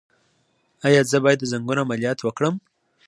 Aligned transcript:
ایا 0.87 1.01
زه 1.11 1.17
باید 1.23 1.39
د 1.41 1.45
زنګون 1.51 1.77
عملیات 1.83 2.19
وکړم؟ 2.21 2.55